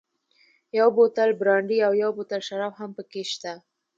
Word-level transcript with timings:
یو 0.79 0.87
بوتل 0.97 1.29
برانډي 1.39 1.77
او 1.87 1.91
یو 2.03 2.11
بوتل 2.17 2.41
شراب 2.47 2.73
هم 2.79 2.89
پکې 2.97 3.23
شته. 3.31 3.53